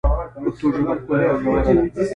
[0.43, 1.61] پښتو ژبه ښکلي او ژوره
[1.93, 2.03] ده.